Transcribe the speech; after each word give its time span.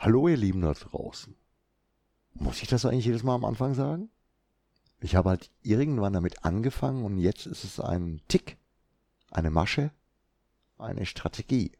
Hallo 0.00 0.28
ihr 0.28 0.36
Lieben 0.36 0.60
da 0.60 0.74
draußen. 0.74 1.34
Muss 2.34 2.62
ich 2.62 2.68
das 2.68 2.84
eigentlich 2.84 3.06
jedes 3.06 3.24
Mal 3.24 3.34
am 3.34 3.44
Anfang 3.44 3.74
sagen? 3.74 4.10
Ich 5.00 5.16
habe 5.16 5.30
halt 5.30 5.50
irgendwann 5.62 6.12
damit 6.12 6.44
angefangen 6.44 7.04
und 7.04 7.18
jetzt 7.18 7.46
ist 7.46 7.64
es 7.64 7.80
ein 7.80 8.20
Tick, 8.28 8.58
eine 9.32 9.50
Masche, 9.50 9.90
eine 10.78 11.04
Strategie. 11.04 11.72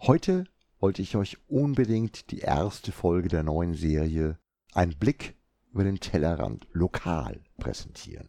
Heute 0.00 0.44
wollte 0.80 1.02
ich 1.02 1.14
euch 1.14 1.38
unbedingt 1.48 2.32
die 2.32 2.40
erste 2.40 2.90
Folge 2.90 3.28
der 3.28 3.44
neuen 3.44 3.74
Serie 3.74 4.40
Ein 4.74 4.98
Blick 4.98 5.36
über 5.70 5.84
den 5.84 6.00
Tellerrand 6.00 6.66
lokal 6.72 7.44
präsentieren. 7.58 8.28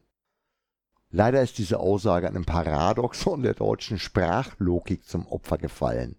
Leider 1.09 1.41
ist 1.41 1.57
diese 1.57 1.79
Aussage 1.79 2.27
einem 2.27 2.45
Paradoxon 2.45 3.41
der 3.41 3.55
deutschen 3.55 3.97
Sprachlogik 3.97 5.05
zum 5.07 5.25
Opfer 5.25 5.57
gefallen. 5.57 6.17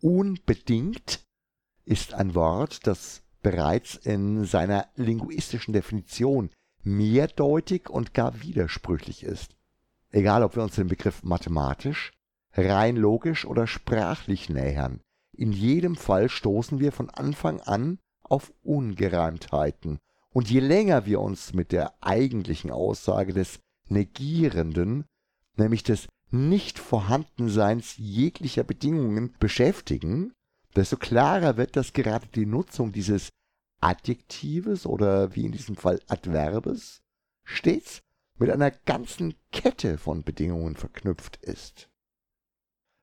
Unbedingt 0.00 1.27
ist 1.88 2.12
ein 2.12 2.34
Wort, 2.34 2.86
das 2.86 3.22
bereits 3.42 3.96
in 3.96 4.44
seiner 4.44 4.88
linguistischen 4.96 5.72
Definition 5.72 6.50
mehrdeutig 6.82 7.88
und 7.88 8.12
gar 8.12 8.42
widersprüchlich 8.42 9.22
ist. 9.22 9.56
Egal, 10.10 10.42
ob 10.42 10.56
wir 10.56 10.62
uns 10.62 10.74
den 10.74 10.88
Begriff 10.88 11.22
mathematisch, 11.22 12.12
rein 12.52 12.96
logisch 12.96 13.46
oder 13.46 13.66
sprachlich 13.66 14.48
nähern, 14.48 15.00
in 15.32 15.52
jedem 15.52 15.96
Fall 15.96 16.28
stoßen 16.28 16.78
wir 16.78 16.92
von 16.92 17.08
Anfang 17.10 17.60
an 17.60 17.98
auf 18.22 18.52
Ungereimtheiten. 18.62 19.98
Und 20.30 20.50
je 20.50 20.60
länger 20.60 21.06
wir 21.06 21.20
uns 21.20 21.54
mit 21.54 21.72
der 21.72 21.94
eigentlichen 22.02 22.70
Aussage 22.70 23.32
des 23.32 23.60
Negierenden, 23.88 25.06
nämlich 25.56 25.84
des 25.84 26.06
Nichtvorhandenseins 26.30 27.96
jeglicher 27.96 28.64
Bedingungen 28.64 29.32
beschäftigen, 29.38 30.34
desto 30.78 30.96
klarer 30.96 31.56
wird, 31.56 31.76
dass 31.76 31.92
gerade 31.92 32.26
die 32.28 32.46
Nutzung 32.46 32.92
dieses 32.92 33.30
Adjektives 33.80 34.86
oder 34.86 35.34
wie 35.34 35.44
in 35.44 35.52
diesem 35.52 35.76
Fall 35.76 36.00
Adverbes 36.08 37.02
stets 37.44 38.02
mit 38.38 38.50
einer 38.50 38.70
ganzen 38.70 39.34
Kette 39.50 39.98
von 39.98 40.22
Bedingungen 40.22 40.76
verknüpft 40.76 41.36
ist. 41.38 41.88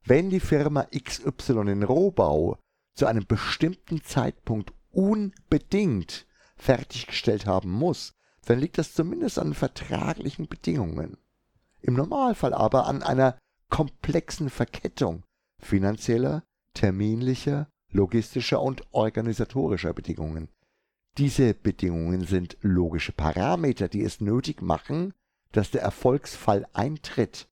Wenn 0.04 0.30
die 0.30 0.40
Firma 0.40 0.88
XY 0.95 1.66
den 1.66 1.84
Rohbau 1.84 2.58
zu 2.95 3.06
einem 3.06 3.26
bestimmten 3.26 4.04
Zeitpunkt 4.04 4.73
unbedingt 4.92 6.26
fertiggestellt 6.58 7.45
haben 7.45 7.72
muss, 7.72 8.14
dann 8.45 8.60
liegt 8.60 8.78
das 8.78 8.94
zumindest 8.94 9.39
an 9.39 9.54
vertraglichen 9.54 10.48
Bedingungen. 10.48 11.17
Im 11.82 11.95
Normalfall 11.95 12.54
aber 12.54 12.86
an 12.86 13.04
einer 13.04 13.38
komplexen 13.70 14.50
Verkettung 14.50 15.23
finanzieller, 15.60 16.44
terminlicher, 16.76 17.68
logistischer 17.92 18.62
und 18.62 18.84
organisatorischer 18.92 19.94
Bedingungen. 19.94 20.50
Diese 21.17 21.54
Bedingungen 21.54 22.26
sind 22.26 22.58
logische 22.62 23.14
Parameter, 23.14 23.88
die 23.88 24.04
es 24.04 24.22
nötig 24.22 24.62
machen, 24.62 25.14
dass 25.52 25.72
der 25.72 25.82
Erfolgsfall 25.82 26.67
eintritt. 26.73 27.48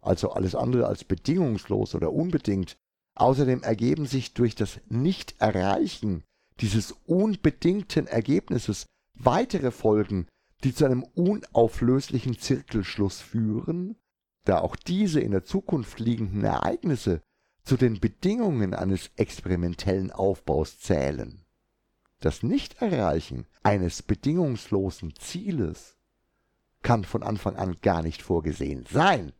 Also 0.00 0.32
alles 0.32 0.54
andere 0.54 0.86
als 0.86 1.04
bedingungslos 1.04 1.94
oder 1.94 2.12
unbedingt. 2.12 2.76
Außerdem 3.14 3.62
ergeben 3.62 4.06
sich 4.06 4.32
durch 4.32 4.54
das 4.54 4.80
Nicht-Erreichen 4.88 6.24
dieses 6.60 6.92
unbedingten 7.06 8.06
Ergebnisses 8.06 8.86
weitere 9.14 9.70
Folgen, 9.70 10.26
die 10.64 10.74
zu 10.74 10.86
einem 10.86 11.02
unauflöslichen 11.02 12.38
Zirkelschluss 12.38 13.20
führen, 13.20 13.96
da 14.44 14.60
auch 14.60 14.76
diese 14.76 15.20
in 15.20 15.32
der 15.32 15.44
Zukunft 15.44 16.00
liegenden 16.00 16.44
Ereignisse 16.44 17.20
zu 17.64 17.76
den 17.76 18.00
Bedingungen 18.00 18.74
eines 18.74 19.10
experimentellen 19.16 20.10
Aufbaus 20.10 20.78
zählen. 20.80 21.44
Das 22.20 22.42
Nichterreichen 22.42 23.46
eines 23.62 24.02
bedingungslosen 24.02 25.14
Zieles 25.16 25.96
kann 26.82 27.04
von 27.04 27.22
Anfang 27.22 27.56
an 27.56 27.76
gar 27.80 28.02
nicht 28.02 28.22
vorgesehen 28.22 28.86
sein. 28.90 29.32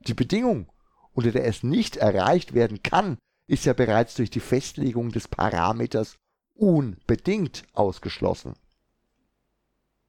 Die 0.00 0.14
Bedingung, 0.14 0.70
unter 1.12 1.32
der 1.32 1.46
es 1.46 1.62
nicht 1.62 1.96
erreicht 1.96 2.54
werden 2.54 2.82
kann, 2.82 3.18
ist 3.46 3.64
ja 3.64 3.72
bereits 3.72 4.14
durch 4.14 4.30
die 4.30 4.40
Festlegung 4.40 5.10
des 5.10 5.28
Parameters 5.28 6.16
unbedingt 6.54 7.64
ausgeschlossen. 7.72 8.54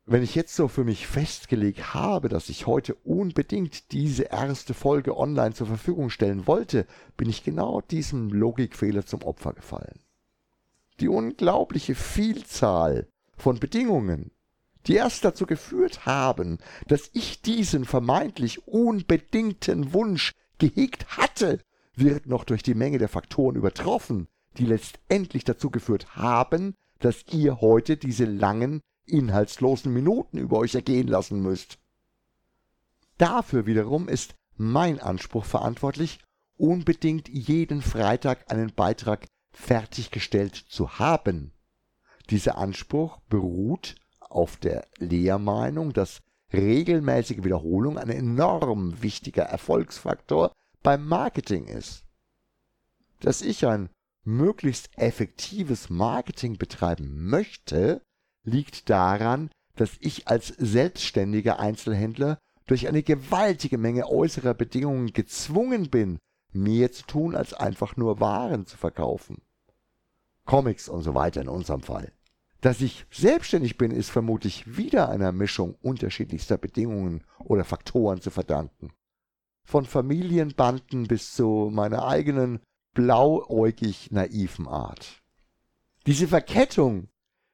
Wenn 0.05 0.21
ich 0.21 0.35
jetzt 0.35 0.53
so 0.55 0.67
für 0.67 0.83
mich 0.83 1.07
festgelegt 1.07 1.93
habe, 1.93 2.27
dass 2.27 2.49
ich 2.49 2.67
heute 2.67 2.95
unbedingt 3.05 3.93
diese 3.93 4.23
erste 4.23 4.73
Folge 4.73 5.17
online 5.17 5.53
zur 5.53 5.67
Verfügung 5.67 6.09
stellen 6.09 6.45
wollte, 6.45 6.85
bin 7.15 7.29
ich 7.29 7.45
genau 7.45 7.79
diesem 7.79 8.29
Logikfehler 8.29 9.05
zum 9.05 9.21
Opfer 9.21 9.53
gefallen. 9.53 9.99
Die 10.99 11.07
unglaubliche 11.07 11.95
Vielzahl 11.95 13.07
von 13.37 13.59
Bedingungen, 13.59 14.31
die 14.87 14.95
erst 14.95 15.23
dazu 15.23 15.45
geführt 15.45 16.05
haben, 16.05 16.57
dass 16.87 17.09
ich 17.13 17.41
diesen 17.41 17.85
vermeintlich 17.85 18.67
unbedingten 18.67 19.93
Wunsch 19.93 20.33
gehegt 20.57 21.17
hatte, 21.17 21.59
wird 21.95 22.27
noch 22.27 22.43
durch 22.43 22.61
die 22.61 22.75
Menge 22.75 22.97
der 22.97 23.07
Faktoren 23.07 23.55
übertroffen, 23.55 24.27
die 24.57 24.65
letztendlich 24.65 25.45
dazu 25.45 25.69
geführt 25.69 26.17
haben, 26.17 26.75
dass 26.99 27.23
ihr 27.31 27.61
heute 27.61 27.95
diese 27.95 28.25
langen 28.25 28.81
inhaltslosen 29.05 29.93
Minuten 29.93 30.37
über 30.37 30.57
euch 30.57 30.75
ergehen 30.75 31.07
lassen 31.07 31.41
müsst. 31.41 31.77
Dafür 33.17 33.65
wiederum 33.65 34.07
ist 34.07 34.35
mein 34.55 34.99
Anspruch 34.99 35.45
verantwortlich, 35.45 36.19
unbedingt 36.57 37.27
jeden 37.29 37.81
Freitag 37.81 38.51
einen 38.51 38.73
Beitrag 38.73 39.27
fertiggestellt 39.51 40.55
zu 40.55 40.99
haben. 40.99 41.51
Dieser 42.29 42.57
Anspruch 42.57 43.19
beruht 43.29 43.95
auf 44.19 44.57
der 44.57 44.87
Lehrmeinung, 44.97 45.93
dass 45.93 46.21
regelmäßige 46.53 47.43
Wiederholung 47.43 47.97
ein 47.97 48.09
enorm 48.09 49.01
wichtiger 49.01 49.43
Erfolgsfaktor 49.43 50.51
beim 50.81 51.05
Marketing 51.07 51.65
ist. 51.65 52.05
Dass 53.19 53.41
ich 53.41 53.65
ein 53.65 53.89
möglichst 54.23 54.89
effektives 54.97 55.89
Marketing 55.89 56.57
betreiben 56.57 57.27
möchte, 57.29 58.01
liegt 58.43 58.89
daran, 58.89 59.49
dass 59.75 59.91
ich 59.99 60.27
als 60.27 60.47
selbstständiger 60.47 61.59
Einzelhändler 61.59 62.37
durch 62.67 62.87
eine 62.87 63.03
gewaltige 63.03 63.77
Menge 63.77 64.07
äußerer 64.07 64.53
Bedingungen 64.53 65.13
gezwungen 65.13 65.89
bin, 65.89 66.19
mehr 66.51 66.91
zu 66.91 67.05
tun, 67.05 67.35
als 67.35 67.53
einfach 67.53 67.97
nur 67.97 68.19
Waren 68.19 68.65
zu 68.65 68.77
verkaufen. 68.77 69.41
Comics 70.45 70.89
und 70.89 71.01
so 71.01 71.15
weiter 71.15 71.41
in 71.41 71.49
unserem 71.49 71.81
Fall. 71.81 72.11
Dass 72.61 72.79
ich 72.79 73.05
selbstständig 73.11 73.77
bin, 73.77 73.91
ist 73.91 74.09
vermutlich 74.09 74.77
wieder 74.77 75.09
einer 75.09 75.31
Mischung 75.31 75.75
unterschiedlichster 75.81 76.57
Bedingungen 76.57 77.23
oder 77.39 77.65
Faktoren 77.65 78.21
zu 78.21 78.29
verdanken. 78.29 78.93
Von 79.65 79.85
Familienbanden 79.85 81.07
bis 81.07 81.33
zu 81.33 81.69
meiner 81.73 82.05
eigenen 82.05 82.59
blauäugig 82.93 84.11
naiven 84.11 84.67
Art. 84.67 85.21
Diese 86.05 86.27
Verkettung 86.27 87.09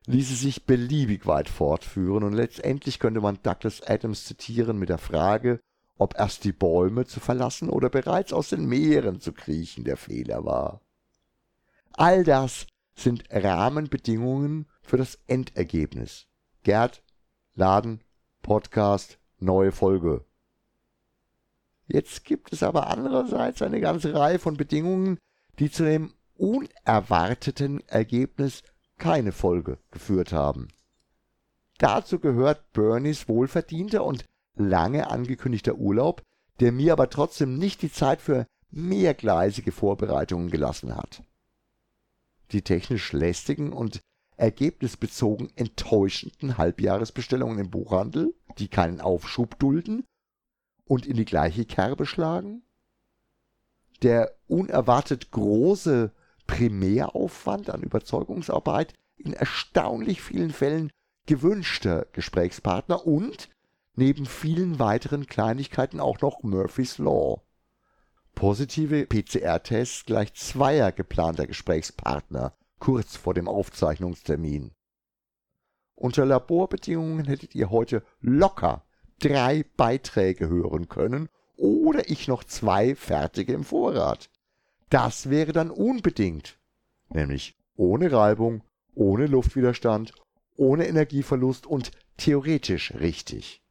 ließe 0.09 0.33
sich 0.33 0.65
beliebig 0.65 1.27
weit 1.27 1.49
fortführen 1.49 2.23
und 2.23 2.33
letztendlich 2.33 2.97
könnte 2.97 3.21
man 3.21 3.37
Douglas 3.43 3.83
Adams 3.83 4.25
zitieren 4.25 4.79
mit 4.79 4.89
der 4.89 4.97
Frage, 4.97 5.59
ob 5.99 6.17
erst 6.17 6.45
die 6.45 6.51
Bäume 6.51 7.05
zu 7.05 7.19
verlassen 7.19 7.69
oder 7.69 7.89
bereits 7.89 8.33
aus 8.33 8.49
den 8.49 8.65
Meeren 8.65 9.19
zu 9.19 9.33
kriechen 9.33 9.83
der 9.83 9.97
Fehler 9.97 10.43
war. 10.45 10.81
All 11.93 12.23
das 12.23 12.65
sind 12.95 13.25
Rahmenbedingungen 13.29 14.65
für 14.81 14.97
das 14.97 15.19
Endergebnis. 15.27 16.25
Gerd, 16.63 17.03
Laden, 17.53 18.01
Podcast, 18.41 19.19
neue 19.37 19.71
Folge. 19.71 20.25
Jetzt 21.85 22.25
gibt 22.25 22.51
es 22.51 22.63
aber 22.63 22.87
andererseits 22.87 23.61
eine 23.61 23.79
ganze 23.79 24.15
Reihe 24.15 24.39
von 24.39 24.57
Bedingungen, 24.57 25.19
die 25.59 25.69
zu 25.69 25.83
dem 25.83 26.13
unerwarteten 26.35 27.87
Ergebnis 27.87 28.63
keine 28.99 29.31
Folge 29.31 29.79
geführt 29.91 30.31
haben. 30.31 30.67
Dazu 31.79 32.19
gehört 32.19 32.73
Bernies 32.73 33.27
wohlverdienter 33.27 34.03
und 34.03 34.25
lange 34.55 35.09
angekündigter 35.09 35.75
Urlaub, 35.75 36.21
der 36.59 36.71
mir 36.71 36.93
aber 36.93 37.09
trotzdem 37.09 37.57
nicht 37.57 37.81
die 37.81 37.91
Zeit 37.91 38.21
für 38.21 38.45
mehrgleisige 38.69 39.71
Vorbereitungen 39.71 40.51
gelassen 40.51 40.95
hat. 40.95 41.23
Die 42.51 42.61
technisch 42.61 43.13
lästigen 43.13 43.71
und 43.73 44.01
ergebnisbezogen 44.35 45.51
enttäuschenden 45.55 46.57
Halbjahresbestellungen 46.57 47.59
im 47.59 47.69
Buchhandel, 47.69 48.33
die 48.57 48.67
keinen 48.67 49.01
Aufschub 49.01 49.59
dulden 49.59 50.05
und 50.85 51.05
in 51.05 51.15
die 51.15 51.25
gleiche 51.25 51.65
Kerbe 51.65 52.05
schlagen, 52.05 52.63
der 54.01 54.33
unerwartet 54.47 55.31
große 55.31 56.11
Primäraufwand 56.49 57.69
an 57.69 57.83
Überzeugungsarbeit 57.83 58.95
in 59.17 59.33
erstaunlich 59.33 60.21
vielen 60.21 60.51
Fällen 60.51 60.91
gewünschter 61.27 62.07
Gesprächspartner 62.11 63.05
und 63.05 63.49
neben 63.95 64.25
vielen 64.25 64.79
weiteren 64.79 65.27
Kleinigkeiten 65.27 65.99
auch 65.99 66.21
noch 66.21 66.41
Murphys 66.41 66.97
Law. 66.97 67.43
Positive 68.33 69.05
PCR-Tests 69.05 70.05
gleich 70.05 70.33
zweier 70.33 70.91
geplanter 70.91 71.45
Gesprächspartner 71.45 72.57
kurz 72.79 73.15
vor 73.15 73.35
dem 73.35 73.47
Aufzeichnungstermin. 73.47 74.71
Unter 75.93 76.25
Laborbedingungen 76.25 77.25
hättet 77.25 77.53
ihr 77.53 77.69
heute 77.69 78.03
locker 78.21 78.85
drei 79.19 79.65
Beiträge 79.77 80.49
hören 80.49 80.89
können 80.89 81.29
oder 81.57 82.09
ich 82.09 82.27
noch 82.27 82.43
zwei 82.43 82.95
fertige 82.95 83.53
im 83.53 83.63
Vorrat. 83.63 84.31
Das 84.89 85.29
wäre 85.29 85.51
dann 85.51 85.71
unbedingt, 85.71 86.57
nämlich 87.09 87.55
ohne 87.75 88.11
Reibung, 88.11 88.63
ohne 88.95 89.27
Luftwiderstand, 89.27 90.13
ohne 90.55 90.87
Energieverlust 90.87 91.65
und 91.65 91.91
theoretisch 92.17 92.93
richtig. 92.95 93.61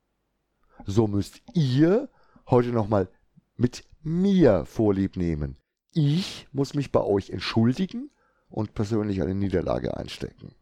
So 0.87 1.07
müsst 1.07 1.43
ihr 1.55 2.09
heute 2.49 2.69
nochmal 2.69 3.09
mit 3.57 3.85
mir 4.03 4.65
Vorlieb 4.65 5.17
nehmen. 5.17 5.57
Ich 5.93 6.47
muss 6.53 6.75
mich 6.75 6.93
bei 6.93 7.01
euch 7.01 7.31
entschuldigen 7.31 8.11
und 8.49 8.75
persönlich 8.75 9.21
eine 9.21 9.35
Niederlage 9.35 9.97
einstecken. 9.97 10.55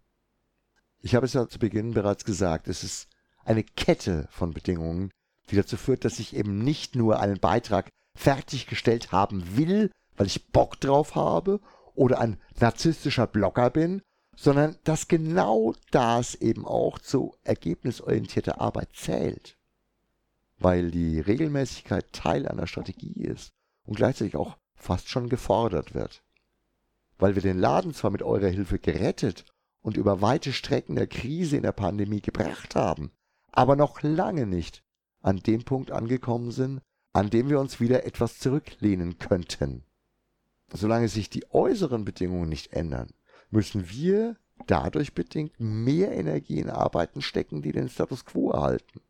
Ich 1.00 1.14
habe 1.14 1.26
es 1.26 1.34
ja 1.34 1.48
zu 1.48 1.58
Beginn 1.58 1.92
bereits 1.92 2.24
gesagt, 2.24 2.66
es 2.66 2.82
ist 2.82 3.08
eine 3.44 3.62
Kette 3.62 4.26
von 4.30 4.52
Bedingungen, 4.52 5.10
die 5.50 5.56
dazu 5.56 5.76
führt, 5.76 6.04
dass 6.04 6.18
ich 6.18 6.34
eben 6.34 6.58
nicht 6.58 6.96
nur 6.96 7.20
einen 7.20 7.38
Beitrag 7.38 7.88
fertiggestellt 8.16 9.12
haben 9.12 9.56
will, 9.56 9.90
weil 10.16 10.26
ich 10.26 10.48
Bock 10.48 10.80
drauf 10.80 11.14
habe 11.14 11.60
oder 11.94 12.20
ein 12.20 12.38
narzisstischer 12.60 13.26
Blogger 13.26 13.70
bin, 13.70 14.02
sondern 14.36 14.76
dass 14.84 15.08
genau 15.08 15.74
das 15.90 16.34
eben 16.34 16.66
auch 16.66 16.98
zu 16.98 17.34
ergebnisorientierter 17.42 18.60
Arbeit 18.60 18.90
zählt. 18.94 19.56
Weil 20.58 20.90
die 20.90 21.20
Regelmäßigkeit 21.20 22.12
Teil 22.12 22.46
einer 22.46 22.66
Strategie 22.66 23.22
ist 23.22 23.52
und 23.84 23.96
gleichzeitig 23.96 24.36
auch 24.36 24.56
fast 24.74 25.08
schon 25.08 25.28
gefordert 25.28 25.94
wird. 25.94 26.22
Weil 27.18 27.34
wir 27.34 27.42
den 27.42 27.58
Laden 27.58 27.94
zwar 27.94 28.10
mit 28.10 28.22
eurer 28.22 28.48
Hilfe 28.48 28.78
gerettet 28.78 29.44
und 29.80 29.96
über 29.96 30.20
weite 30.20 30.52
Strecken 30.52 30.96
der 30.96 31.06
Krise 31.06 31.56
in 31.56 31.62
der 31.62 31.72
Pandemie 31.72 32.20
gebracht 32.20 32.74
haben, 32.74 33.10
aber 33.52 33.74
noch 33.74 34.02
lange 34.02 34.46
nicht 34.46 34.82
an 35.22 35.38
dem 35.38 35.64
Punkt 35.64 35.90
angekommen 35.90 36.50
sind, 36.50 36.82
an 37.12 37.30
dem 37.30 37.48
wir 37.48 37.58
uns 37.58 37.80
wieder 37.80 38.04
etwas 38.04 38.38
zurücklehnen 38.38 39.18
könnten. 39.18 39.82
Solange 40.72 41.08
sich 41.08 41.30
die 41.30 41.44
äußeren 41.50 42.04
Bedingungen 42.04 42.48
nicht 42.48 42.72
ändern, 42.72 43.12
müssen 43.50 43.88
wir 43.90 44.36
dadurch 44.66 45.14
bedingt 45.14 45.52
mehr 45.58 46.12
Energie 46.12 46.58
in 46.58 46.70
Arbeiten 46.70 47.22
stecken, 47.22 47.62
die 47.62 47.72
den 47.72 47.88
Status 47.88 48.24
quo 48.24 48.50
erhalten. 48.50 49.00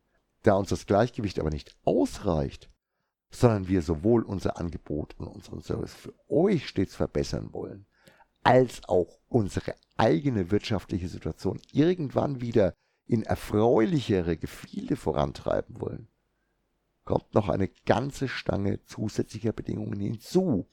Da 0.43 0.53
uns 0.53 0.69
das 0.69 0.85
Gleichgewicht 0.85 1.39
aber 1.39 1.49
nicht 1.49 1.75
ausreicht, 1.83 2.69
sondern 3.31 3.67
wir 3.67 3.81
sowohl 3.81 4.23
unser 4.23 4.57
Angebot 4.57 5.15
und 5.17 5.27
unseren 5.27 5.61
Service 5.61 5.93
für 5.93 6.13
euch 6.29 6.67
stets 6.67 6.95
verbessern 6.95 7.53
wollen, 7.53 7.85
als 8.43 8.81
auch 8.87 9.19
unsere 9.27 9.75
eigene 9.97 10.51
wirtschaftliche 10.51 11.07
Situation 11.07 11.59
irgendwann 11.71 12.39
wieder 12.39 12.73
in 13.07 13.23
erfreulichere 13.23 14.37
Gefilde 14.37 14.95
vorantreiben 14.95 15.79
wollen, 15.81 16.07
kommt 17.03 17.33
noch 17.33 17.49
eine 17.49 17.69
ganze 17.85 18.27
Stange 18.27 18.83
zusätzlicher 18.83 19.53
Bedingungen 19.53 19.99
hinzu. 19.99 20.67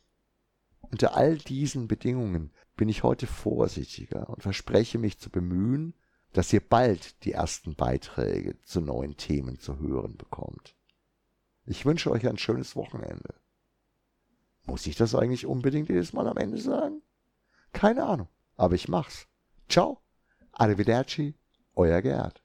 Unter 0.90 1.16
all 1.16 1.38
diesen 1.38 1.88
Bedingungen 1.88 2.52
bin 2.76 2.88
ich 2.88 3.02
heute 3.02 3.26
vorsichtiger 3.26 4.28
und 4.28 4.42
verspreche 4.42 4.98
mich 4.98 5.18
zu 5.18 5.30
bemühen, 5.30 5.94
dass 6.32 6.52
ihr 6.52 6.60
bald 6.60 7.24
die 7.24 7.32
ersten 7.32 7.74
Beiträge 7.74 8.60
zu 8.62 8.80
neuen 8.80 9.16
Themen 9.16 9.58
zu 9.58 9.78
hören 9.78 10.16
bekommt. 10.16 10.76
Ich 11.64 11.86
wünsche 11.86 12.10
euch 12.10 12.26
ein 12.28 12.38
schönes 12.38 12.76
Wochenende. 12.76 13.34
Muss 14.66 14.86
ich 14.86 14.96
das 14.96 15.14
eigentlich 15.14 15.46
unbedingt 15.46 15.88
jedes 15.88 16.12
Mal 16.12 16.28
am 16.28 16.36
Ende 16.36 16.58
sagen? 16.58 17.02
Keine 17.72 18.04
Ahnung, 18.04 18.28
aber 18.56 18.74
ich 18.74 18.88
mach's. 18.88 19.28
Ciao, 19.68 20.00
arrivederci, 20.52 21.34
euer 21.74 22.02
Gerd. 22.02 22.43